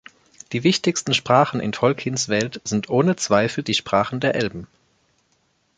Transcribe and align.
Die 0.51 0.63
wichtigsten 0.63 1.13
Sprachen 1.13 1.59
in 1.59 1.73
Tolkiens 1.73 2.27
Welt 2.27 2.59
sind 2.63 2.89
ohne 2.89 3.17
Zweifel 3.17 3.63
die 3.63 3.75
Sprachen 3.75 4.19
der 4.19 4.33
Elben. 4.33 4.65